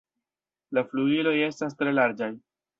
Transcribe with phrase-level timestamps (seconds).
[0.77, 2.35] La flugiloj estas tre larĝaj.